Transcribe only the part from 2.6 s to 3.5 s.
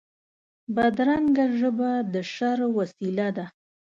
وسیله ده